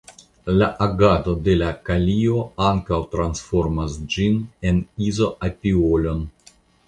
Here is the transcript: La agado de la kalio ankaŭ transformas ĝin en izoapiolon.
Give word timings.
La 0.59 0.67
agado 0.85 1.33
de 1.47 1.53
la 1.57 1.67
kalio 1.89 2.39
ankaŭ 2.71 2.99
transformas 3.13 3.99
ĝin 4.15 4.41
en 4.71 4.81
izoapiolon. 5.11 6.25